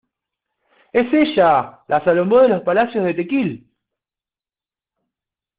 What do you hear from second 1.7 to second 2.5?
la Salambó de